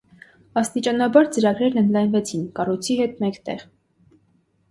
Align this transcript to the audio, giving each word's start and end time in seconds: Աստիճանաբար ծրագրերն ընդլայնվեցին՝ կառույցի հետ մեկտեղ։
Աստիճանաբար 0.59 1.27
ծրագրերն 1.35 1.77
ընդլայնվեցին՝ 1.83 2.47
կառույցի 2.61 2.97
հետ 3.01 3.21
մեկտեղ։ 3.25 3.61